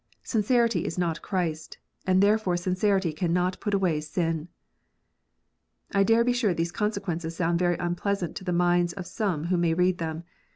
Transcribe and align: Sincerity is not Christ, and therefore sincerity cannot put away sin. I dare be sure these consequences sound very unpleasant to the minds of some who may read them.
Sincerity 0.23 0.83
is 0.83 0.97
not 0.97 1.21
Christ, 1.21 1.77
and 2.07 2.23
therefore 2.23 2.57
sincerity 2.57 3.13
cannot 3.13 3.59
put 3.59 3.75
away 3.75 4.01
sin. 4.01 4.47
I 5.91 6.01
dare 6.01 6.23
be 6.23 6.33
sure 6.33 6.55
these 6.55 6.71
consequences 6.71 7.35
sound 7.35 7.59
very 7.59 7.77
unpleasant 7.77 8.35
to 8.37 8.43
the 8.43 8.51
minds 8.51 8.93
of 8.93 9.05
some 9.05 9.43
who 9.53 9.57
may 9.57 9.75
read 9.75 9.99
them. 9.99 10.23